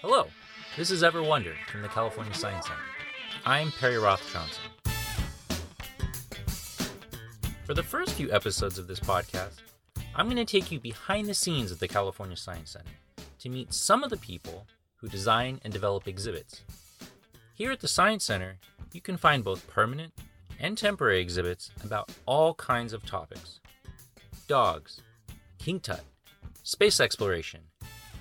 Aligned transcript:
Hello, 0.00 0.28
this 0.76 0.92
is 0.92 1.02
Ever 1.02 1.24
Wonder 1.24 1.54
from 1.72 1.82
the 1.82 1.88
California 1.88 2.32
Science 2.32 2.68
Center. 2.68 2.80
I'm 3.44 3.72
Perry 3.72 3.98
Roth 3.98 4.22
Johnson. 4.32 4.62
For 7.66 7.74
the 7.74 7.82
first 7.82 8.12
few 8.12 8.30
episodes 8.30 8.78
of 8.78 8.86
this 8.86 9.00
podcast, 9.00 9.56
I'm 10.14 10.26
going 10.26 10.36
to 10.36 10.44
take 10.44 10.70
you 10.70 10.78
behind 10.78 11.26
the 11.26 11.34
scenes 11.34 11.72
of 11.72 11.80
the 11.80 11.88
California 11.88 12.36
Science 12.36 12.70
Center 12.70 12.92
to 13.40 13.48
meet 13.48 13.74
some 13.74 14.04
of 14.04 14.10
the 14.10 14.16
people 14.18 14.68
who 14.98 15.08
design 15.08 15.60
and 15.64 15.72
develop 15.72 16.06
exhibits. 16.06 16.62
Here 17.54 17.72
at 17.72 17.80
the 17.80 17.88
Science 17.88 18.24
Center, 18.24 18.58
you 18.92 19.00
can 19.00 19.16
find 19.16 19.42
both 19.42 19.66
permanent 19.66 20.12
and 20.60 20.78
temporary 20.78 21.20
exhibits 21.20 21.72
about 21.82 22.12
all 22.24 22.54
kinds 22.54 22.92
of 22.92 23.04
topics 23.04 23.58
dogs, 24.46 25.00
king 25.58 25.80
tut, 25.80 26.04
space 26.62 27.00
exploration, 27.00 27.62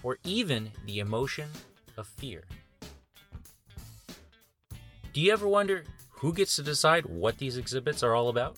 or 0.03 0.17
even 0.23 0.71
the 0.85 0.99
emotion 0.99 1.49
of 1.97 2.07
fear. 2.07 2.43
Do 5.13 5.21
you 5.21 5.33
ever 5.33 5.47
wonder 5.47 5.83
who 6.11 6.33
gets 6.33 6.55
to 6.55 6.63
decide 6.63 7.05
what 7.05 7.37
these 7.37 7.57
exhibits 7.57 8.03
are 8.03 8.13
all 8.13 8.29
about? 8.29 8.57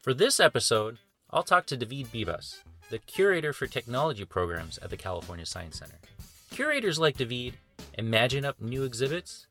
For 0.00 0.12
this 0.12 0.40
episode, 0.40 0.98
I'll 1.30 1.44
talk 1.44 1.66
to 1.66 1.76
David 1.76 2.12
Bibas, 2.12 2.58
the 2.90 2.98
curator 2.98 3.52
for 3.52 3.66
technology 3.66 4.24
programs 4.24 4.78
at 4.78 4.90
the 4.90 4.96
California 4.96 5.46
Science 5.46 5.78
Center. 5.78 5.98
Curators 6.50 6.98
like 6.98 7.16
David 7.16 7.54
imagine 7.96 8.44
up 8.44 8.60
new 8.60 8.82
exhibits, 8.84 9.46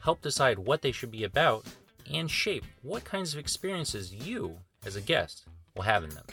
help 0.00 0.22
decide 0.22 0.60
what 0.60 0.82
they 0.82 0.92
should 0.92 1.10
be 1.10 1.24
about, 1.24 1.66
and 2.12 2.30
shape 2.30 2.64
what 2.82 3.04
kinds 3.04 3.32
of 3.32 3.40
experiences 3.40 4.14
you, 4.14 4.58
as 4.84 4.96
a 4.96 5.00
guest, 5.00 5.46
will 5.74 5.82
have 5.82 6.04
in 6.04 6.10
them. 6.10 6.26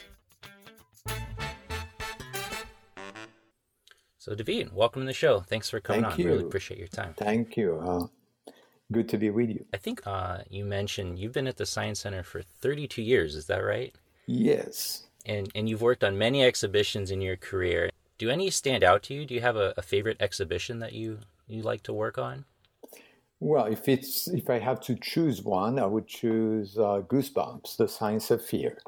So, 4.24 4.34
David, 4.34 4.72
welcome 4.72 5.02
to 5.02 5.06
the 5.06 5.12
show. 5.12 5.40
Thanks 5.40 5.68
for 5.68 5.80
coming 5.80 6.00
Thank 6.00 6.14
on. 6.14 6.18
you. 6.18 6.26
Really 6.28 6.44
appreciate 6.44 6.78
your 6.78 6.88
time. 6.88 7.12
Thank 7.12 7.58
you. 7.58 7.78
Uh, 7.86 8.52
good 8.90 9.06
to 9.10 9.18
be 9.18 9.28
with 9.28 9.50
you. 9.50 9.66
I 9.74 9.76
think 9.76 10.00
uh, 10.06 10.38
you 10.48 10.64
mentioned 10.64 11.18
you've 11.18 11.34
been 11.34 11.46
at 11.46 11.58
the 11.58 11.66
Science 11.66 12.00
Center 12.00 12.22
for 12.22 12.40
32 12.40 13.02
years. 13.02 13.34
Is 13.34 13.44
that 13.48 13.58
right? 13.58 13.94
Yes. 14.26 15.04
And 15.26 15.50
and 15.54 15.68
you've 15.68 15.82
worked 15.82 16.02
on 16.02 16.16
many 16.16 16.42
exhibitions 16.42 17.10
in 17.10 17.20
your 17.20 17.36
career. 17.36 17.90
Do 18.16 18.30
any 18.30 18.48
stand 18.48 18.82
out 18.82 19.02
to 19.02 19.14
you? 19.14 19.26
Do 19.26 19.34
you 19.34 19.42
have 19.42 19.56
a, 19.56 19.74
a 19.76 19.82
favorite 19.82 20.16
exhibition 20.20 20.78
that 20.78 20.94
you 20.94 21.18
you 21.46 21.60
like 21.60 21.82
to 21.82 21.92
work 21.92 22.16
on? 22.16 22.46
Well, 23.40 23.66
if 23.66 23.90
it's 23.90 24.26
if 24.28 24.48
I 24.48 24.58
have 24.58 24.80
to 24.84 24.94
choose 24.94 25.42
one, 25.42 25.78
I 25.78 25.84
would 25.84 26.06
choose 26.06 26.78
uh, 26.78 27.02
Goosebumps: 27.06 27.76
The 27.76 27.88
Science 27.88 28.30
of 28.30 28.42
Fear. 28.42 28.78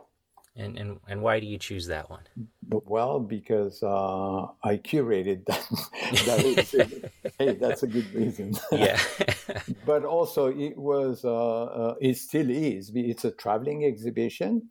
And 0.57 0.79
and 0.79 1.01
and 1.07 1.21
why 1.23 1.39
do 1.41 1.47
you 1.47 1.59
choose 1.59 1.87
that 1.89 2.09
one? 2.09 2.23
Well, 2.71 3.21
because 3.21 3.83
uh, 3.83 4.45
I 4.65 4.79
curated 4.79 5.45
that. 5.47 5.67
that 6.27 7.11
hey, 7.39 7.55
that's 7.55 7.83
a 7.83 7.87
good 7.87 8.13
reason. 8.15 8.55
Yeah. 8.73 8.99
but 9.87 10.05
also, 10.05 10.47
it 10.47 10.77
was 10.77 11.25
uh, 11.25 11.65
uh, 11.65 11.95
it 12.01 12.17
still 12.17 12.51
is. 12.51 12.91
It's 12.95 13.25
a 13.25 13.31
traveling 13.33 13.85
exhibition 13.85 14.71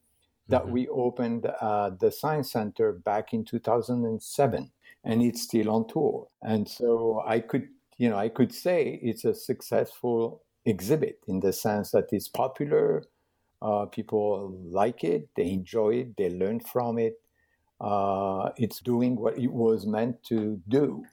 that 0.50 0.66
Mhm. 0.66 0.72
we 0.72 0.88
opened 0.89 1.45
at 1.45 2.00
the 2.00 2.11
Science 2.11 2.52
Center 2.52 2.94
back 2.94 3.33
in 3.33 3.44
2007, 3.45 4.72
and 5.03 5.22
it's 5.22 5.41
still 5.44 5.69
on 5.69 5.88
tour. 5.88 6.28
And 6.41 6.67
so 6.67 7.22
I 7.25 7.39
could, 7.39 7.67
you 7.97 8.09
know, 8.09 8.17
I 8.17 8.30
could 8.30 8.53
say 8.53 9.00
it's 9.03 9.25
a 9.25 9.33
successful 9.33 10.44
exhibit 10.66 11.19
in 11.28 11.39
the 11.41 11.53
sense 11.53 11.91
that 11.91 12.11
it's 12.11 12.28
popular. 12.28 13.03
Uh, 13.66 13.85
people 13.88 14.55
like 14.81 15.03
it, 15.03 15.27
they 15.35 15.49
enjoy 15.49 15.89
it, 16.02 16.17
they 16.17 16.30
learn 16.30 16.59
from 16.59 16.99
it. 16.99 17.16
Uh, 17.81 18.52
it's 18.57 18.80
doing 18.80 19.16
what 19.16 19.38
it 19.38 19.52
was 19.52 19.85
meant 19.85 20.23
to 20.23 20.61
do. 20.67 21.03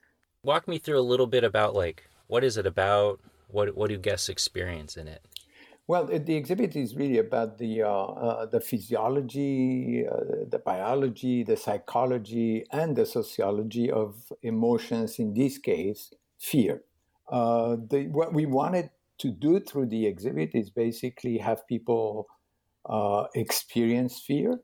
Walk 0.44 0.69
me 0.69 0.78
through 0.78 1.00
a 1.00 1.09
little 1.12 1.27
bit 1.27 1.44
about 1.44 1.75
like 1.75 2.09
what 2.27 2.44
is 2.44 2.56
it 2.56 2.67
about? 2.67 3.21
What 3.49 3.75
what 3.75 3.88
do 3.88 3.97
guests 3.97 4.28
experience 4.28 4.97
in 4.97 5.09
it? 5.09 5.22
Well, 5.87 6.06
the 6.06 6.37
exhibit 6.37 6.76
is 6.76 6.94
really 6.94 7.19
about 7.19 7.59
the 7.59 7.82
uh, 7.82 8.04
uh, 8.26 8.47
the 8.47 8.60
physiology, 8.60 10.06
uh, 10.06 10.47
the 10.49 10.59
biology, 10.59 11.43
the 11.43 11.56
psychology, 11.56 12.65
and 12.71 12.97
the 12.97 13.05
sociology 13.05 13.91
of 13.91 14.32
emotions. 14.43 15.19
In 15.19 15.34
this 15.34 15.59
case, 15.59 16.12
fear. 16.38 16.82
Uh, 17.31 17.76
the, 17.91 18.09
what 18.09 18.32
we 18.32 18.47
wanted 18.47 18.91
to 19.19 19.31
do 19.31 19.60
through 19.60 19.87
the 19.87 20.06
exhibit 20.06 20.50
is 20.55 20.71
basically 20.71 21.38
have 21.38 21.66
people 21.66 22.28
uh, 22.87 23.26
experience 23.34 24.20
fear, 24.20 24.60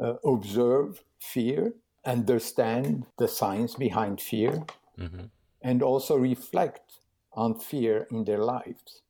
uh, 0.00 0.14
observe 0.24 1.02
fear, 1.20 1.74
understand 2.04 3.06
the 3.18 3.28
science 3.28 3.74
behind 3.74 4.20
fear, 4.20 4.64
hmm 4.98 5.26
and 5.62 5.82
also 5.82 6.16
reflect 6.16 6.98
on 7.32 7.58
fear 7.58 8.06
in 8.10 8.24
their 8.24 8.38
lives. 8.44 9.02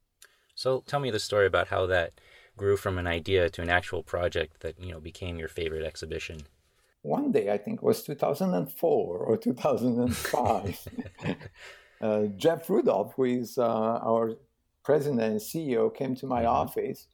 So 0.55 0.83
tell 0.87 1.01
me 1.01 1.11
the 1.11 1.19
story 1.21 1.47
about 1.47 1.69
how 1.69 1.87
that 1.87 2.21
grew 2.57 2.77
from 2.77 2.99
an 2.99 3.07
idea 3.07 3.51
to 3.51 3.63
an 3.63 3.71
actual 3.71 4.03
project 4.03 4.61
that 4.61 4.79
you 4.81 4.93
know 4.93 5.01
became 5.01 5.39
your 5.39 5.49
favorite 5.49 5.85
exhibition. 5.85 6.47
one 7.03 7.33
day, 7.33 7.51
I 7.53 7.59
think 7.59 7.81
it 7.81 7.83
was 7.85 8.03
2004 8.03 9.19
or 9.19 9.37
2005, 9.37 10.89
uh, 12.01 12.23
Jeff 12.37 12.69
Rudolph, 12.71 13.15
who 13.15 13.25
is 13.25 13.59
uh, 13.59 13.63
our 13.65 14.37
president 14.83 15.21
and 15.21 15.41
CEO, 15.41 15.91
came 15.95 16.15
to 16.17 16.27
my 16.27 16.45
Mhm. 16.45 16.47
office 16.47 17.07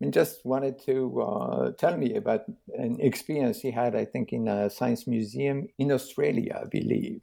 and 0.00 0.12
just 0.12 0.44
wanted 0.44 0.78
to 0.86 1.22
uh, 1.22 1.70
tell 1.72 1.96
me 1.96 2.14
about 2.14 2.42
an 2.76 2.98
experience 3.00 3.60
he 3.60 3.70
had, 3.70 3.94
I 3.94 4.04
think, 4.04 4.32
in 4.32 4.48
a 4.48 4.68
science 4.68 5.06
museum 5.06 5.68
in 5.78 5.92
Australia, 5.92 6.60
I 6.62 6.66
believe. 6.66 7.20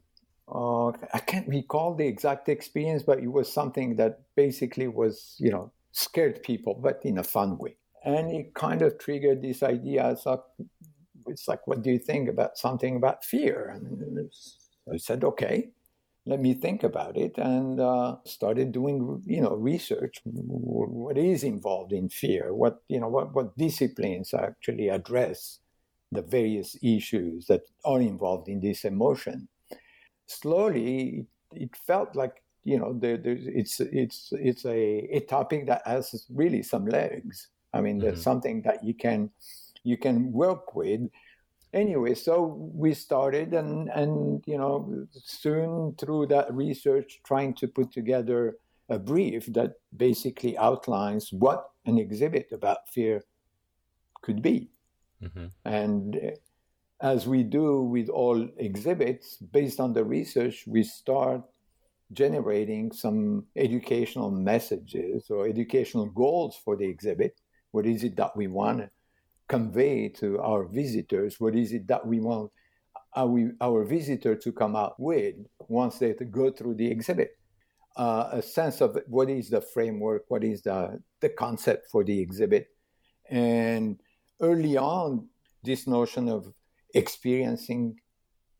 Uh, 0.52 0.88
I 0.88 1.20
can't 1.24 1.48
recall 1.48 1.94
the 1.94 2.06
exact 2.06 2.48
experience, 2.48 3.02
but 3.02 3.18
it 3.18 3.32
was 3.32 3.52
something 3.52 3.96
that 3.96 4.20
basically 4.36 4.88
was, 4.88 5.36
you 5.38 5.50
know, 5.50 5.72
scared 5.92 6.42
people, 6.42 6.74
but 6.82 7.00
in 7.04 7.18
a 7.18 7.24
fun 7.24 7.58
way. 7.58 7.76
And 8.04 8.32
it 8.32 8.54
kind 8.54 8.82
of 8.82 8.98
triggered 8.98 9.42
this 9.42 9.62
idea. 9.62 10.08
I 10.08 10.14
thought, 10.14 10.44
it's 11.28 11.46
like, 11.46 11.66
what 11.66 11.82
do 11.82 11.90
you 11.90 11.98
think 11.98 12.28
about 12.28 12.58
something 12.58 12.96
about 12.96 13.24
fear? 13.24 13.70
And 13.72 14.28
I 14.92 14.96
said, 14.96 15.22
okay, 15.24 15.70
let 16.26 16.40
me 16.40 16.54
think 16.54 16.82
about 16.84 17.16
it, 17.16 17.36
and 17.38 17.80
uh, 17.80 18.16
started 18.24 18.72
doing, 18.72 19.22
you 19.26 19.40
know, 19.40 19.54
research. 19.56 20.20
What 20.24 21.18
is 21.18 21.42
involved 21.44 21.92
in 21.92 22.08
fear? 22.08 22.54
What 22.54 22.82
you 22.88 23.00
know, 23.00 23.08
what 23.08 23.34
what 23.34 23.56
disciplines 23.58 24.32
actually 24.34 24.88
address 24.88 25.60
the 26.12 26.22
various 26.22 26.76
issues 26.82 27.46
that 27.46 27.62
are 27.84 28.00
involved 28.00 28.48
in 28.48 28.60
this 28.60 28.84
emotion? 28.84 29.48
Slowly, 30.26 31.26
it 31.52 31.76
felt 31.76 32.14
like 32.16 32.42
you 32.64 32.78
know, 32.78 32.92
there, 32.98 33.16
there's, 33.16 33.46
it's 33.46 33.80
it's 33.80 34.28
it's 34.32 34.64
a, 34.64 35.08
a 35.16 35.20
topic 35.20 35.66
that 35.66 35.82
has 35.86 36.26
really 36.30 36.62
some 36.62 36.86
legs. 36.86 37.48
I 37.74 37.80
mean, 37.80 38.00
there's 38.00 38.20
Mhm. 38.20 38.22
something 38.22 38.62
that 38.62 38.84
you 38.84 38.94
can 38.94 39.30
you 39.84 39.96
can 39.96 40.32
work 40.32 40.74
with 40.74 41.00
anyway 41.72 42.14
so 42.14 42.42
we 42.74 42.92
started 42.94 43.54
and 43.54 43.88
and 43.90 44.42
you 44.46 44.58
know 44.58 45.06
soon 45.12 45.94
through 45.98 46.26
that 46.26 46.52
research 46.52 47.20
trying 47.24 47.54
to 47.54 47.66
put 47.66 47.92
together 47.92 48.56
a 48.88 48.98
brief 48.98 49.46
that 49.52 49.74
basically 49.96 50.56
outlines 50.58 51.32
what 51.32 51.70
an 51.86 51.98
exhibit 51.98 52.48
about 52.52 52.88
fear 52.88 53.22
could 54.22 54.42
be. 54.42 54.70
Hmm 55.20 55.46
and 55.64 56.16
uh, 56.16 56.30
as 57.00 57.26
we 57.26 57.42
do 57.42 57.82
with 57.82 58.08
all 58.08 58.48
exhibits 58.58 59.36
based 59.36 59.80
on 59.80 59.92
the 59.92 60.04
research 60.04 60.64
we 60.66 60.82
start 60.84 61.42
generating 62.12 62.92
some 62.92 63.44
educational 63.56 64.30
messages 64.30 65.30
or 65.30 65.46
educational 65.46 66.06
goals 66.06 66.58
for 66.64 66.76
the 66.76 66.84
exhibit. 66.84 67.40
What 67.70 67.86
is 67.86 68.04
it 68.04 68.16
that 68.16 68.36
we 68.36 68.46
want 68.46 68.90
convey 69.52 70.08
to 70.08 70.38
our 70.40 70.64
visitors 70.64 71.38
what 71.38 71.54
is 71.54 71.72
it 71.72 71.86
that 71.86 72.06
we 72.06 72.18
want 72.20 72.50
our, 73.14 73.52
our 73.60 73.84
visitor 73.84 74.34
to 74.34 74.52
come 74.52 74.74
out 74.74 74.94
with 74.98 75.34
once 75.68 75.98
they 75.98 76.14
go 76.30 76.50
through 76.50 76.74
the 76.74 76.90
exhibit. 76.90 77.36
Uh, 77.94 78.30
a 78.32 78.42
sense 78.42 78.80
of 78.80 78.98
what 79.06 79.28
is 79.28 79.50
the 79.50 79.60
framework 79.60 80.22
what 80.28 80.42
is 80.42 80.62
the, 80.62 80.98
the 81.20 81.28
concept 81.28 81.90
for 81.90 82.02
the 82.02 82.18
exhibit. 82.18 82.68
And 83.28 84.00
early 84.40 84.78
on 84.78 85.28
this 85.62 85.86
notion 85.86 86.28
of 86.30 86.50
experiencing 86.94 87.96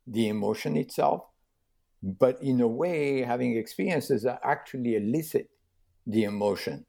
the 0.06 0.28
emotion 0.28 0.76
itself 0.76 1.22
but 2.02 2.36
in 2.42 2.60
a 2.60 2.68
way 2.68 3.22
having 3.22 3.56
experiences 3.56 4.24
that 4.24 4.40
actually 4.44 4.96
elicit 4.96 5.48
the 6.06 6.24
emotion. 6.24 6.84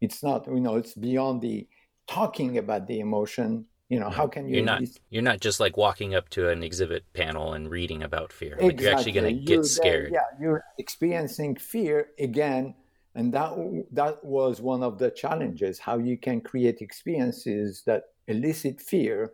It's 0.00 0.22
not 0.22 0.46
you 0.46 0.60
know 0.60 0.76
it's 0.76 0.94
beyond 0.94 1.42
the 1.42 1.66
talking 2.10 2.58
about 2.58 2.86
the 2.86 3.00
emotion 3.00 3.64
you 3.90 3.98
know 3.98 4.08
how 4.08 4.26
can 4.26 4.48
you 4.48 4.56
You're 4.56 4.64
not 4.64 4.82
you're 5.10 5.28
not 5.30 5.40
just 5.40 5.58
like 5.58 5.76
walking 5.76 6.14
up 6.14 6.28
to 6.30 6.48
an 6.48 6.62
exhibit 6.62 7.02
panel 7.12 7.54
and 7.54 7.68
reading 7.68 8.04
about 8.04 8.32
fear. 8.32 8.56
Like 8.60 8.80
you're 8.80 8.94
actually 8.94 9.12
going 9.12 9.36
to 9.36 9.44
get 9.44 9.64
scared. 9.64 10.12
yeah, 10.12 10.28
you're 10.40 10.62
experiencing 10.78 11.56
fear 11.56 12.10
again, 12.20 12.76
and 13.16 13.34
that 13.34 13.50
that 13.90 14.24
was 14.24 14.60
one 14.60 14.84
of 14.84 14.98
the 14.98 15.10
challenges: 15.10 15.80
how 15.80 15.98
you 15.98 16.16
can 16.16 16.40
create 16.40 16.80
experiences 16.80 17.82
that 17.86 18.04
elicit 18.28 18.80
fear, 18.80 19.32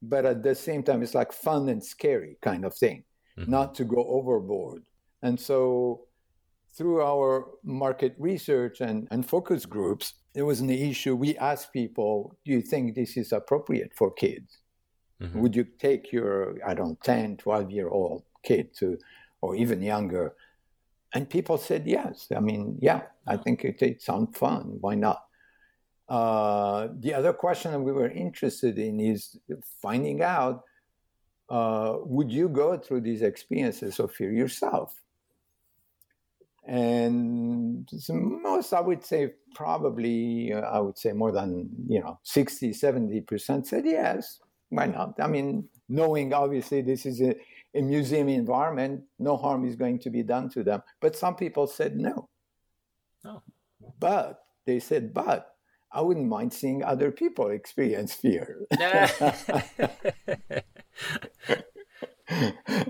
but 0.00 0.24
at 0.24 0.42
the 0.42 0.54
same 0.54 0.82
time, 0.82 1.02
it's 1.02 1.14
like 1.14 1.30
fun 1.30 1.68
and 1.68 1.84
scary 1.84 2.38
kind 2.40 2.64
of 2.64 2.74
thing. 2.74 3.04
mm-hmm. 3.38 3.50
not 3.50 3.74
to 3.74 3.84
go 3.84 4.06
overboard. 4.08 4.82
And 5.22 5.38
so 5.38 6.07
through 6.74 7.02
our 7.02 7.46
market 7.64 8.14
research 8.18 8.80
and, 8.80 9.08
and 9.10 9.28
focus 9.28 9.66
groups, 9.66 10.14
there 10.34 10.44
was 10.44 10.60
an 10.60 10.70
issue. 10.70 11.16
We 11.16 11.36
asked 11.38 11.72
people, 11.72 12.36
do 12.44 12.52
you 12.52 12.62
think 12.62 12.94
this 12.94 13.16
is 13.16 13.32
appropriate 13.32 13.92
for 13.94 14.12
kids? 14.12 14.58
Mm-hmm. 15.20 15.40
Would 15.40 15.56
you 15.56 15.66
take 15.78 16.12
your, 16.12 16.56
I 16.66 16.74
don't 16.74 16.90
know, 16.90 16.98
10, 17.02 17.38
12 17.38 17.70
year 17.70 17.88
old 17.88 18.22
kid 18.44 18.74
to, 18.78 18.98
or 19.40 19.56
even 19.56 19.82
younger? 19.82 20.34
And 21.14 21.28
people 21.28 21.58
said 21.58 21.86
yes. 21.86 22.28
I 22.36 22.40
mean, 22.40 22.78
yeah, 22.80 23.02
I 23.26 23.36
think 23.36 23.64
it, 23.64 23.82
it 23.82 24.02
sounds 24.02 24.36
fun. 24.36 24.76
Why 24.80 24.94
not? 24.94 25.24
Uh, 26.08 26.88
the 27.00 27.14
other 27.14 27.32
question 27.32 27.72
that 27.72 27.80
we 27.80 27.92
were 27.92 28.08
interested 28.08 28.78
in 28.78 29.00
is 29.00 29.38
finding 29.82 30.22
out 30.22 30.64
uh, 31.50 31.96
would 32.00 32.30
you 32.30 32.48
go 32.48 32.76
through 32.76 33.00
these 33.00 33.22
experiences 33.22 33.98
of 33.98 34.12
fear 34.12 34.32
yourself? 34.32 34.94
And 36.68 37.88
most, 38.10 38.74
I 38.74 38.80
would 38.80 39.02
say, 39.02 39.32
probably, 39.54 40.52
uh, 40.52 40.60
I 40.60 40.80
would 40.80 40.98
say 40.98 41.12
more 41.12 41.32
than, 41.32 41.70
you 41.88 42.00
know, 42.00 42.20
60, 42.24 42.72
70% 42.72 43.66
said 43.66 43.86
yes. 43.86 44.40
Why 44.68 44.84
not? 44.84 45.14
I 45.18 45.28
mean, 45.28 45.66
knowing 45.88 46.34
obviously 46.34 46.82
this 46.82 47.06
is 47.06 47.22
a, 47.22 47.34
a 47.74 47.80
museum 47.80 48.28
environment, 48.28 49.04
no 49.18 49.38
harm 49.38 49.64
is 49.64 49.76
going 49.76 49.98
to 50.00 50.10
be 50.10 50.22
done 50.22 50.50
to 50.50 50.62
them. 50.62 50.82
But 51.00 51.16
some 51.16 51.36
people 51.36 51.66
said 51.66 51.96
no. 51.96 52.28
Oh. 53.24 53.40
But 53.98 54.40
they 54.66 54.78
said, 54.78 55.14
but 55.14 55.54
I 55.90 56.02
wouldn't 56.02 56.28
mind 56.28 56.52
seeing 56.52 56.84
other 56.84 57.10
people 57.10 57.48
experience 57.48 58.12
fear. 58.12 58.66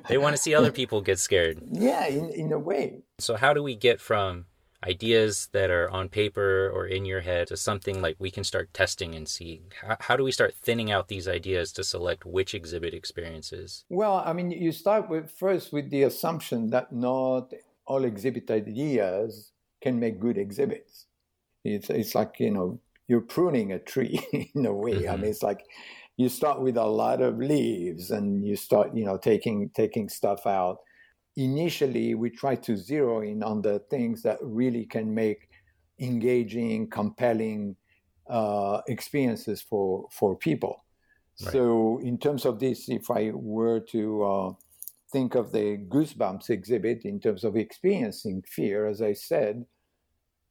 they 0.09 0.19
want 0.19 0.35
to 0.37 0.43
see 0.43 0.55
other 0.55 0.73
people 0.73 1.01
get 1.01 1.19
scared. 1.19 1.61
Yeah, 1.71 2.07
in, 2.07 2.31
in 2.31 2.53
a 2.53 2.59
way. 2.59 3.03
So, 3.19 3.37
how 3.37 3.53
do 3.53 3.63
we 3.63 3.77
get 3.77 4.01
from 4.01 4.47
ideas 4.87 5.49
that 5.53 5.71
are 5.71 5.91
on 5.91 6.09
paper 6.09 6.71
or 6.73 6.87
in 6.87 7.05
your 7.05 7.21
head 7.21 7.49
to 7.49 7.57
something 7.57 8.01
like 8.01 8.17
we 8.19 8.31
can 8.31 8.45
start 8.45 8.73
testing 8.73 9.15
and 9.15 9.29
see? 9.29 9.63
How, 9.83 9.97
how 10.01 10.17
do 10.17 10.25
we 10.25 10.33
start 10.33 10.55
thinning 10.55 10.91
out 10.91 11.09
these 11.09 11.29
ideas 11.29 11.73
to 11.73 11.85
select 11.85 12.25
which 12.25 12.55
exhibit 12.55 12.95
experiences? 12.95 13.85
Well, 13.89 14.23
I 14.25 14.33
mean, 14.33 14.51
you 14.51 14.73
start 14.73 15.09
with 15.09 15.31
first 15.31 15.73
with 15.73 15.91
the 15.91 16.05
assumption 16.05 16.71
that 16.71 16.93
not 16.93 17.53
all 17.87 18.05
exhibit 18.05 18.51
ideas 18.51 19.53
can 19.81 19.99
make 19.99 20.21
good 20.21 20.39
exhibits. 20.39 21.07
It's, 21.65 21.91
it's 21.91 22.15
like, 22.15 22.37
you 22.39 22.51
know, 22.51 22.81
you're 23.09 23.21
pruning 23.21 23.73
a 23.73 23.79
tree 23.79 24.21
in 24.55 24.67
a 24.67 24.73
way. 24.73 24.93
Mm-hmm. 24.93 25.11
I 25.11 25.17
mean, 25.17 25.31
it's 25.31 25.43
like 25.43 25.65
you 26.19 26.29
start 26.29 26.61
with 26.61 26.77
a 26.77 26.85
lot 26.85 27.23
of 27.23 27.39
leaves 27.39 28.11
and 28.11 28.45
you 28.45 28.57
start, 28.57 28.95
you 28.95 29.05
know, 29.05 29.17
taking 29.17 29.71
taking 29.71 30.09
stuff 30.09 30.47
out. 30.47 30.79
Initially, 31.37 32.17
we 32.17 32.29
try 32.29 32.57
to 32.57 32.77
zero 32.77 33.21
in 33.21 33.45
on 33.45 33.63
the 33.63 33.79
things 33.89 34.23
that 34.25 34.39
really 34.43 34.85
can 34.85 35.15
make 35.15 35.49
engaging, 36.01 36.91
compelling 36.91 37.77
uh, 38.29 38.81
experiences 38.89 39.63
for 39.63 40.09
for 40.11 40.37
people. 40.37 40.85
Right. 41.41 41.53
So, 41.53 42.01
in 42.03 42.19
terms 42.19 42.45
of 42.45 42.59
this, 42.59 42.89
if 42.89 43.13
I 43.13 43.31
were 43.33 43.79
to 43.93 44.25
uh, 44.25 44.53
think 45.13 45.37
of 45.37 45.53
the 45.53 45.79
Goosebumps 45.89 46.51
exhibit 46.51 47.05
in 47.05 47.21
terms 47.21 47.45
of 47.45 47.57
experiencing 47.57 48.43
fear, 48.43 48.89
as 48.89 49.01
I 49.01 49.13
said, 49.13 49.67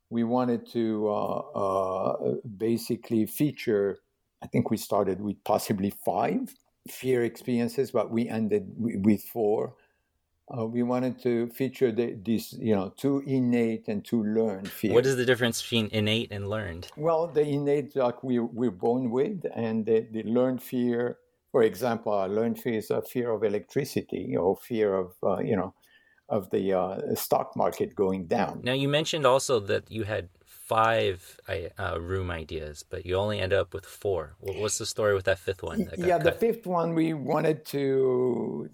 we 0.09 0.23
wanted 0.23 0.65
to 0.71 1.09
uh, 1.09 1.39
uh, 1.39 2.35
basically 2.57 3.25
feature. 3.25 3.99
I 4.41 4.47
think 4.47 4.69
we 4.69 4.77
started 4.77 5.19
with 5.21 5.43
possibly 5.43 5.91
five 6.05 6.53
fear 6.89 7.23
experiences, 7.23 7.91
but 7.91 8.11
we 8.11 8.29
ended 8.29 8.73
with 8.77 9.23
four. 9.23 9.75
Uh, 10.49 10.65
we 10.65 10.81
wanted 10.81 11.21
to 11.21 11.49
feature 11.49 11.91
the, 11.91 12.17
these, 12.23 12.53
you 12.53 12.73
know, 12.73 12.93
two 12.95 13.21
innate 13.27 13.89
and 13.89 14.05
two 14.05 14.23
learned 14.23 14.69
fears. 14.69 14.93
What 14.93 15.05
is 15.05 15.17
the 15.17 15.25
difference 15.25 15.61
between 15.61 15.89
innate 15.91 16.31
and 16.31 16.47
learned? 16.47 16.89
Well, 16.95 17.27
the 17.27 17.41
innate, 17.41 17.95
like 17.97 18.23
we 18.23 18.39
we're 18.39 18.71
born 18.71 19.09
with, 19.09 19.45
and 19.53 19.85
the, 19.85 20.07
the 20.11 20.23
learned 20.23 20.63
fear. 20.63 21.17
For 21.51 21.63
example, 21.63 22.13
a 22.13 22.27
learned 22.27 22.59
fear 22.59 22.75
is 22.75 22.91
a 22.91 23.01
fear 23.01 23.31
of 23.31 23.43
electricity 23.43 24.37
or 24.37 24.55
fear 24.55 24.93
of, 24.95 25.11
uh, 25.21 25.39
you 25.39 25.57
know, 25.57 25.73
of 26.29 26.49
the 26.51 26.73
uh, 26.73 27.15
stock 27.15 27.55
market 27.57 27.95
going 27.95 28.27
down. 28.27 28.61
Now, 28.63 28.73
you 28.73 28.87
mentioned 28.87 29.25
also 29.25 29.59
that 29.61 29.89
you 29.91 30.03
had 30.03 30.29
five 30.67 31.39
uh, 31.79 31.97
room 31.99 32.29
ideas, 32.29 32.83
but 32.89 33.05
you 33.05 33.15
only 33.15 33.39
end 33.39 33.53
up 33.53 33.73
with 33.73 33.85
four. 33.85 34.35
What's 34.39 34.77
the 34.77 34.85
story 34.85 35.13
with 35.15 35.23
that 35.25 35.39
fifth 35.39 35.63
one? 35.63 35.85
That 35.85 35.97
yeah, 35.97 36.17
cut? 36.17 36.23
the 36.25 36.31
fifth 36.33 36.67
one 36.67 36.93
we 36.93 37.13
wanted 37.13 37.65
to 37.67 38.69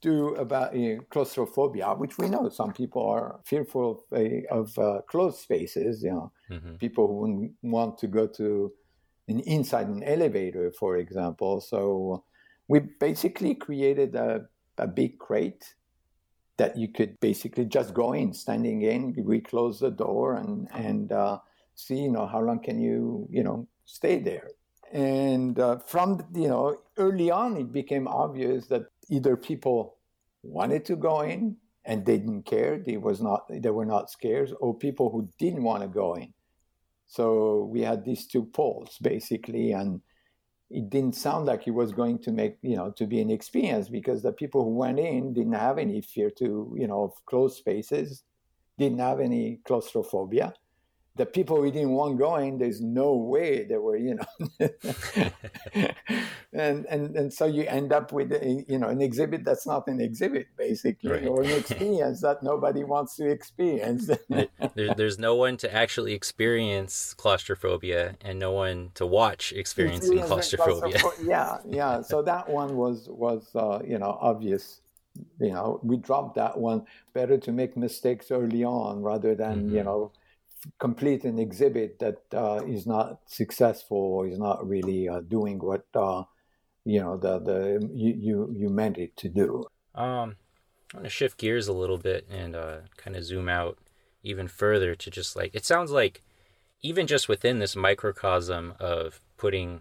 do 0.00 0.34
about 0.34 0.74
you 0.74 0.96
know, 0.96 1.02
claustrophobia, 1.10 1.94
which 1.94 2.18
we 2.18 2.28
know 2.28 2.48
some 2.48 2.72
people 2.72 3.08
are 3.08 3.38
fearful 3.44 4.04
of, 4.10 4.22
of 4.50 4.78
uh, 4.78 5.02
closed 5.08 5.38
spaces. 5.38 6.02
You 6.02 6.10
know, 6.10 6.32
mm-hmm. 6.50 6.74
people 6.76 7.06
who 7.06 7.50
want 7.62 7.98
to 7.98 8.08
go 8.08 8.26
to 8.26 8.72
an 9.28 9.40
inside 9.40 9.86
an 9.86 10.02
elevator, 10.02 10.72
for 10.72 10.96
example. 10.96 11.60
So 11.60 12.24
we 12.66 12.80
basically 12.80 13.54
created 13.54 14.16
a, 14.16 14.46
a 14.78 14.88
big 14.88 15.18
crate 15.20 15.74
that 16.58 16.76
you 16.76 16.88
could 16.88 17.18
basically 17.20 17.66
just 17.66 17.92
go 17.92 18.12
in, 18.12 18.32
standing 18.32 18.82
in, 18.82 19.14
we 19.24 19.40
close 19.40 19.80
the 19.80 19.90
door 19.90 20.36
and 20.36 20.68
and 20.72 21.12
uh, 21.12 21.38
see, 21.74 21.96
you 21.96 22.10
know, 22.10 22.26
how 22.26 22.40
long 22.40 22.60
can 22.62 22.80
you, 22.80 23.26
you 23.30 23.42
know, 23.42 23.68
stay 23.84 24.18
there. 24.18 24.48
And 24.92 25.58
uh, 25.58 25.78
from 25.78 26.26
you 26.34 26.48
know, 26.48 26.78
early 26.96 27.30
on, 27.30 27.56
it 27.56 27.72
became 27.72 28.08
obvious 28.08 28.66
that 28.68 28.86
either 29.08 29.36
people 29.36 29.96
wanted 30.42 30.84
to 30.86 30.96
go 30.96 31.20
in 31.22 31.56
and 31.84 32.04
they 32.04 32.18
didn't 32.18 32.42
care, 32.44 32.78
they 32.78 32.96
was 32.96 33.20
not, 33.20 33.44
they 33.48 33.70
were 33.70 33.86
not 33.86 34.10
scared, 34.10 34.52
or 34.60 34.76
people 34.76 35.10
who 35.10 35.28
didn't 35.38 35.62
want 35.62 35.82
to 35.82 35.88
go 35.88 36.14
in. 36.14 36.32
So 37.06 37.68
we 37.70 37.82
had 37.82 38.04
these 38.04 38.26
two 38.26 38.44
poles 38.44 38.98
basically, 39.00 39.72
and 39.72 40.00
it 40.70 40.90
didn't 40.90 41.14
sound 41.14 41.46
like 41.46 41.66
it 41.66 41.72
was 41.72 41.92
going 41.92 42.18
to 42.18 42.32
make 42.32 42.56
you 42.62 42.76
know 42.76 42.90
to 42.90 43.06
be 43.06 43.20
an 43.20 43.30
experience 43.30 43.88
because 43.88 44.22
the 44.22 44.32
people 44.32 44.64
who 44.64 44.74
went 44.74 44.98
in 44.98 45.32
didn't 45.32 45.52
have 45.52 45.78
any 45.78 46.00
fear 46.00 46.30
to 46.30 46.74
you 46.76 46.86
know 46.86 47.04
of 47.04 47.12
closed 47.26 47.56
spaces 47.56 48.24
didn't 48.78 48.98
have 48.98 49.20
any 49.20 49.60
claustrophobia 49.64 50.52
the 51.16 51.26
people 51.26 51.56
who 51.56 51.70
didn't 51.70 51.92
want 51.92 52.18
going, 52.18 52.58
there's 52.58 52.80
no 52.80 53.14
way 53.14 53.64
they 53.64 53.78
were, 53.78 53.96
you 53.96 54.16
know. 54.16 54.26
and, 56.52 56.84
and 56.86 57.16
and 57.16 57.32
so 57.32 57.46
you 57.46 57.64
end 57.64 57.92
up 57.92 58.12
with 58.12 58.32
a, 58.32 58.64
you 58.68 58.78
know 58.78 58.88
an 58.88 59.00
exhibit 59.00 59.44
that's 59.44 59.66
not 59.66 59.88
an 59.88 60.00
exhibit 60.00 60.46
basically, 60.56 61.10
right. 61.10 61.26
or 61.26 61.42
an 61.42 61.50
experience 61.50 62.20
that 62.20 62.42
nobody 62.42 62.84
wants 62.84 63.16
to 63.16 63.28
experience. 63.28 64.10
there, 64.28 64.94
there's 64.94 65.18
no 65.18 65.34
one 65.34 65.56
to 65.56 65.74
actually 65.74 66.12
experience 66.12 67.14
claustrophobia, 67.14 68.16
and 68.20 68.38
no 68.38 68.52
one 68.52 68.90
to 68.94 69.06
watch 69.06 69.52
experiencing 69.52 70.22
claustrophobia. 70.22 71.00
yeah, 71.24 71.58
yeah. 71.66 72.02
So 72.02 72.20
that 72.22 72.48
one 72.48 72.76
was 72.76 73.08
was 73.08 73.48
uh, 73.54 73.80
you 73.84 73.98
know 73.98 74.18
obvious 74.20 74.82
you 75.40 75.50
know 75.50 75.80
we 75.82 75.96
dropped 75.96 76.34
that 76.34 76.58
one 76.58 76.84
better 77.14 77.38
to 77.38 77.52
make 77.52 77.74
mistakes 77.74 78.30
early 78.30 78.64
on 78.64 79.02
rather 79.02 79.34
than 79.34 79.64
mm-hmm. 79.64 79.76
you 79.76 79.82
know 79.82 80.12
complete 80.78 81.24
an 81.24 81.38
exhibit 81.38 81.98
that 81.98 82.22
uh, 82.32 82.62
is 82.66 82.86
not 82.86 83.20
successful 83.26 83.98
or 83.98 84.26
is 84.26 84.38
not 84.38 84.66
really 84.66 85.08
uh, 85.08 85.20
doing 85.20 85.58
what 85.58 85.86
uh, 85.94 86.24
you 86.84 87.00
know 87.00 87.16
the 87.16 87.38
the 87.38 87.88
you, 87.92 88.14
you 88.16 88.54
you 88.56 88.68
meant 88.68 88.98
it 88.98 89.16
to 89.18 89.28
do. 89.28 89.64
Um, 89.94 90.36
I 90.92 90.98
want 90.98 91.04
to 91.04 91.10
shift 91.10 91.38
gears 91.38 91.68
a 91.68 91.72
little 91.72 91.98
bit 91.98 92.26
and 92.30 92.54
uh, 92.54 92.78
kind 92.96 93.16
of 93.16 93.24
zoom 93.24 93.48
out 93.48 93.78
even 94.22 94.48
further 94.48 94.94
to 94.94 95.10
just 95.10 95.36
like 95.36 95.54
it 95.54 95.64
sounds 95.64 95.90
like 95.90 96.22
even 96.82 97.06
just 97.06 97.28
within 97.28 97.58
this 97.58 97.74
microcosm 97.74 98.74
of 98.78 99.20
putting 99.36 99.80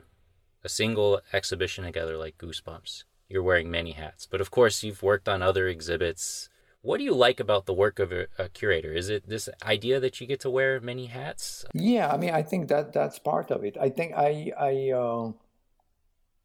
a 0.64 0.70
single 0.70 1.22
exhibition 1.32 1.84
together 1.84 2.18
like 2.18 2.38
Goosebumps, 2.38 3.04
you're 3.30 3.44
wearing 3.44 3.70
many 3.70 3.92
hats. 3.92 4.26
But 4.26 4.42
of 4.42 4.50
course, 4.50 4.84
you've 4.84 5.04
worked 5.04 5.30
on 5.30 5.42
other 5.42 5.68
exhibits 5.68 6.50
what 6.86 7.00
do 7.00 7.04
you 7.04 7.16
like 7.16 7.40
about 7.40 7.66
the 7.66 7.74
work 7.74 7.98
of 7.98 8.12
a, 8.12 8.28
a, 8.38 8.48
curator? 8.48 8.94
Is 8.94 9.10
it 9.10 9.28
this 9.28 9.50
idea 9.64 10.00
that 10.00 10.22
you 10.22 10.28
get 10.28 10.40
to 10.42 10.50
wear 10.52 10.80
many 10.80 11.08
hats? 11.08 11.66
Yeah, 11.74 12.12
I 12.12 12.18
mean, 12.18 12.30
I 12.30 12.44
think 12.44 12.68
that 12.70 12.94
that's 12.94 13.18
part 13.18 13.50
of 13.50 13.66
it. 13.66 13.76
I 13.82 13.90
think 13.90 14.14
I, 14.14 14.52
I, 14.58 14.92
uh, 14.92 15.32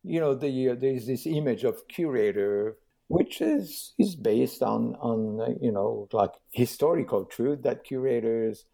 you 0.03 0.19
know, 0.19 0.35
the 0.35 0.71
uh, 0.71 0.75
there's 0.75 1.07
this 1.07 1.27
image 1.27 1.65
of 1.65 1.87
curator, 1.89 2.79
which 3.09 3.43
is 3.43 3.93
is 3.99 4.17
based 4.17 4.63
on 4.63 4.97
on 4.97 5.41
uh, 5.41 5.55
you 5.61 5.73
know 5.73 6.09
like 6.13 6.33
historical 6.53 7.27
truth 7.27 7.63
that 7.63 7.85
curators 7.85 8.65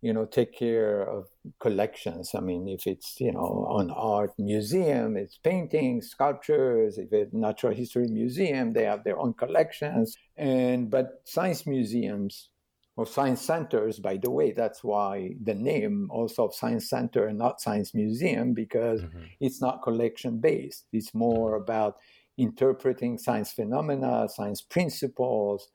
you 0.00 0.12
know 0.12 0.24
take 0.24 0.56
care 0.56 1.02
of 1.02 1.26
collections. 1.60 2.32
I 2.34 2.40
mean 2.40 2.68
if 2.68 2.86
it's 2.86 3.20
you 3.20 3.32
know 3.32 3.76
an 3.78 3.90
art 3.90 4.32
museum 4.38 5.16
it's 5.16 5.38
paintings 5.38 6.10
sculptures 6.10 6.98
if 6.98 7.12
it's 7.12 7.32
natural 7.32 7.74
history 7.74 8.08
museum 8.08 8.72
they 8.72 8.84
have 8.84 9.04
their 9.04 9.18
own 9.18 9.34
collections. 9.34 10.16
And 10.36 10.90
but 10.90 11.22
science 11.24 11.66
museums 11.66 12.50
or 12.96 13.06
science 13.06 13.42
centers 13.42 13.98
by 13.98 14.16
the 14.16 14.30
way 14.30 14.52
that's 14.52 14.82
why 14.82 15.34
the 15.42 15.54
name 15.54 16.08
also 16.10 16.46
of 16.46 16.54
science 16.54 16.88
center 16.88 17.26
and 17.26 17.38
not 17.38 17.60
science 17.60 17.94
museum 17.94 18.54
because 18.54 19.02
mm-hmm. 19.02 19.24
it's 19.40 19.60
not 19.60 19.82
collection 19.82 20.40
based. 20.40 20.84
It's 20.92 21.14
more 21.14 21.54
about 21.54 21.96
interpreting 22.36 23.18
science 23.18 23.52
phenomena, 23.52 24.28
science 24.28 24.62
principles, 24.62 25.68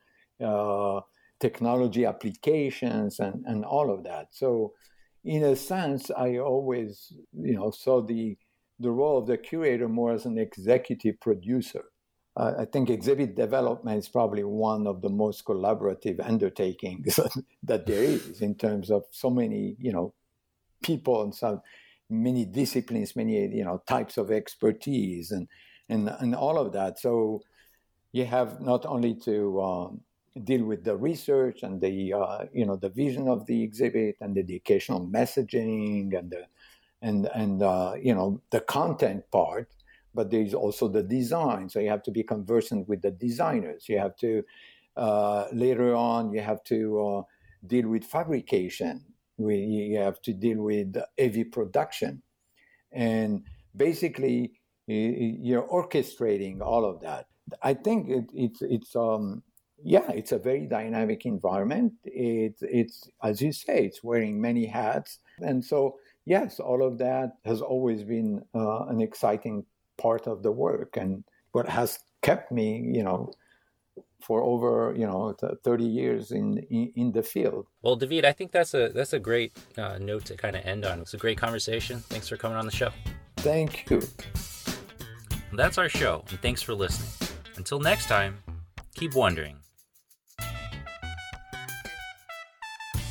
uh, 0.44 1.02
technology 1.44 2.06
applications, 2.06 3.20
and, 3.20 3.44
and 3.46 3.66
all 3.66 3.94
of 3.94 4.06
that. 4.06 4.28
So, 4.32 4.74
in 5.26 5.44
a 5.44 5.56
sense, 5.58 6.10
I 6.26 6.38
always, 6.38 7.12
you 7.34 7.56
know, 7.58 7.70
saw 7.72 8.02
the 8.02 8.38
the 8.80 8.92
role 9.00 9.18
of 9.20 9.28
the 9.28 9.38
curator 9.38 9.88
more 9.88 10.14
as 10.14 10.26
an 10.26 10.38
executive 10.38 11.16
producer. 11.20 11.84
Uh, 12.36 12.54
I 12.64 12.66
think 12.66 12.90
exhibit 12.90 13.36
development 13.36 14.00
is 14.00 14.10
probably 14.10 14.44
one 14.44 14.88
of 14.88 15.02
the 15.02 15.10
most 15.24 15.46
collaborative 15.46 16.18
undertakings 16.32 17.20
that 17.70 17.86
there 17.86 18.04
is 18.04 18.42
in 18.42 18.56
terms 18.56 18.90
of 18.90 19.04
so 19.12 19.30
many, 19.30 19.76
you 19.80 19.94
know, 19.94 20.14
people 20.82 21.22
and 21.24 21.36
so 21.36 21.62
many 22.10 22.46
disciplines, 22.46 23.16
many 23.16 23.36
you 23.60 23.66
know 23.68 23.78
types 23.96 24.16
of 24.18 24.32
expertise, 24.32 25.32
and 25.32 25.48
and 25.90 26.10
and 26.22 26.34
all 26.36 26.58
of 26.58 26.72
that. 26.74 27.00
So 27.00 27.42
you 28.14 28.26
have 28.26 28.62
not 28.62 28.86
only 28.86 29.14
to 29.28 29.36
um, 29.62 30.02
deal 30.44 30.66
with 30.66 30.84
the 30.84 30.96
research 30.96 31.64
and 31.64 31.80
the 31.82 32.14
uh, 32.14 32.46
you 32.54 32.66
know 32.66 32.76
the 32.76 32.90
vision 32.90 33.28
of 33.28 33.46
the 33.46 33.62
exhibit 33.64 34.16
and 34.22 34.36
the 34.36 34.42
educational 34.42 35.06
messaging 35.08 36.18
and 36.18 36.32
the 36.32 36.46
and 37.02 37.28
and 37.36 37.62
uh, 37.62 37.94
you 38.02 38.14
know 38.14 38.42
the 38.50 38.62
content 38.62 39.24
part 39.32 39.70
but 40.14 40.30
there's 40.30 40.54
also 40.54 40.88
the 40.88 41.04
design. 41.04 41.70
So 41.70 41.80
you 41.80 41.90
have 41.90 42.04
to 42.04 42.12
be 42.12 42.24
conversant 42.24 42.88
with 42.88 43.02
the 43.02 43.12
designers. 43.12 43.90
You 43.90 44.00
have 44.00 44.16
to 44.18 44.44
uh, 44.96 45.48
later 45.52 45.96
on 45.96 46.32
you 46.32 46.42
have 46.42 46.64
to 46.66 47.02
uh, 47.02 47.22
deal 47.66 47.88
with 47.88 48.04
fabrication. 48.04 49.04
We, 49.38 49.58
you 49.58 49.98
have 49.98 50.22
to 50.24 50.34
deal 50.34 50.62
with 50.62 50.96
heavy 51.18 51.44
production. 51.44 52.22
And 52.92 53.44
basically 53.76 54.54
you're 54.86 55.68
orchestrating 55.68 56.62
all 56.62 56.86
of 56.86 57.02
that. 57.02 57.28
I 57.62 57.74
think 57.74 58.10
it, 58.10 58.26
it's 58.34 58.62
it's 58.62 58.96
um 58.96 59.44
yeah 59.84 60.10
it's 60.12 60.32
a 60.32 60.40
very 60.40 60.66
dynamic 60.66 61.26
environment. 61.26 61.94
It's 62.06 62.62
it's 62.62 63.10
as 63.22 63.42
you 63.42 63.52
say 63.52 63.86
it's 63.86 64.04
wearing 64.04 64.40
many 64.40 64.66
hats. 64.66 65.20
And 65.40 65.64
so 65.64 65.98
yes, 66.26 66.60
all 66.60 66.84
of 66.84 66.98
that 67.00 67.34
has 67.46 67.62
always 67.62 68.04
been 68.04 68.44
uh, 68.56 68.86
an 68.86 69.02
exciting 69.02 69.66
part 69.98 70.28
of 70.28 70.44
the 70.44 70.52
work. 70.52 70.98
And 70.98 71.24
what 71.52 71.68
has 71.68 72.00
kept 72.22 72.52
me, 72.52 72.90
you 72.94 73.04
know, 73.04 73.32
for 74.22 74.42
over 74.42 74.94
you 74.98 75.06
know 75.06 75.36
30 75.64 75.84
years 75.84 76.32
in, 76.32 76.58
in, 76.70 76.92
in 76.96 77.12
the 77.12 77.22
field. 77.22 77.68
Well 77.82 77.98
david 77.98 78.26
i 78.26 78.32
think 78.32 78.52
that's 78.52 78.74
a 78.74 78.90
that's 78.90 79.14
a 79.14 79.20
great 79.20 79.52
uh, 79.78 79.98
note 80.00 80.26
to 80.26 80.38
kind 80.38 80.56
of 80.56 80.66
end 80.66 80.86
on. 80.86 81.02
It's 81.02 81.14
a 81.14 81.18
great 81.18 81.38
conversation. 81.38 82.00
Thanks 82.00 82.30
for 82.30 82.38
coming 82.38 82.58
on 82.58 82.66
the 82.66 82.72
show. 82.72 82.92
Thank 83.38 83.90
you. 83.90 84.02
That's 85.52 85.78
our 85.78 85.90
show 85.90 86.24
and 86.30 86.42
thanks 86.42 86.62
for 86.62 86.74
listening. 86.74 87.10
Until 87.58 87.80
next 87.80 88.08
time 88.08 88.42
keep 88.96 89.14
wondering 89.14 89.58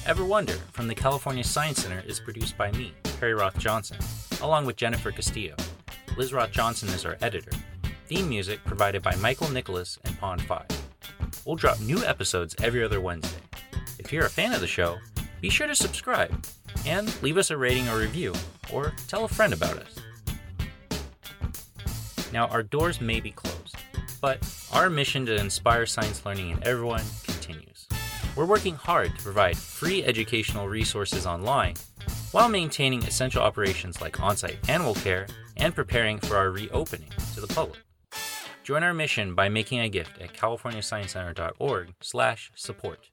Ever 0.05 0.25
Wonder 0.25 0.55
from 0.73 0.89
the 0.89 0.97
California 0.97 1.45
Science 1.45 1.81
Center 1.81 2.03
is 2.05 2.19
produced 2.19 2.59
by 2.59 2.73
me, 2.73 2.93
Perry 3.21 3.35
Roth 3.35 3.57
Johnson, 3.57 3.99
along 4.41 4.67
with 4.67 4.75
Jennifer 4.75 5.13
Castillo. 5.13 5.55
Liz 6.17 6.33
Roth 6.33 6.51
Johnson 6.51 6.89
is 6.89 7.07
our 7.07 7.17
editor. 7.23 7.53
Theme 8.09 8.29
music 8.29 8.59
provided 8.65 9.01
by 9.01 9.15
Michael 9.17 9.49
Nicholas 9.51 10.01
and 10.05 10.19
Pond 10.19 10.43
5. 10.43 10.67
We'll 11.45 11.55
drop 11.55 11.79
new 11.79 12.05
episodes 12.05 12.57
every 12.61 12.83
other 12.83 13.01
Wednesday. 13.01 13.43
If 14.01 14.13
you're 14.13 14.27
a 14.27 14.31
fan 14.31 14.53
of 14.53 14.61
the 14.61 14.67
show, 14.67 14.99
be 15.41 15.49
sure 15.49 15.69
to 15.69 15.75
subscribe 15.77 16.47
and 16.85 17.23
leave 17.23 17.39
us 17.39 17.53
a 17.53 17.57
rating 17.57 17.89
or 17.89 17.99
review, 17.99 18.35
or 18.73 18.93
tell 19.07 19.25
a 19.25 19.29
friend 19.29 19.53
about 19.53 19.79
us. 19.79 20.01
Now, 22.33 22.49
our 22.49 22.65
doors 22.65 23.01
may 23.01 23.21
be 23.21 23.31
closed, 23.31 23.77
but 24.21 24.41
our 24.73 24.91
mission 24.91 25.25
to 25.27 25.37
inspire 25.37 25.87
science 25.87 26.27
learning 26.27 26.51
in 26.51 26.67
everyone 26.67 27.05
we're 28.37 28.47
working 28.47 28.75
hard 28.75 29.17
to 29.17 29.23
provide 29.23 29.57
free 29.57 30.05
educational 30.05 30.69
resources 30.69 31.27
online 31.27 31.75
while 32.33 32.49
maintaining 32.49 33.05
essential 33.05 33.43
operations 33.43 34.01
like 34.01 34.21
on 34.21 34.37
site 34.37 34.59
animal 34.69 34.95
care 34.95 35.29
and 35.57 35.73
preparing 35.75 36.19
for 36.19 36.37
our 36.37 36.51
reopening 36.51 37.09
to 37.35 37.41
the 37.41 37.47
public. 37.47 37.81
Join 38.63 38.83
our 38.83 38.95
mission 38.95 39.35
by 39.35 39.49
making 39.49 39.81
a 39.81 39.89
gift 39.89 40.21
at 40.21 40.33
californiasciencecenter.org/support. 40.33 43.12